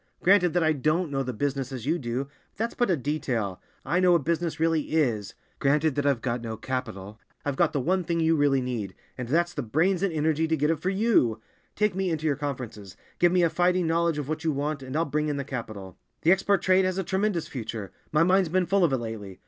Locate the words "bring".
15.05-15.27